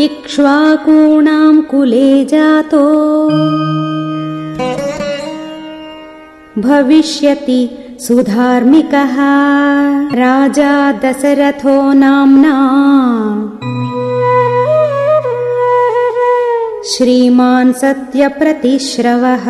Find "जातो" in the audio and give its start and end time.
2.24-3.28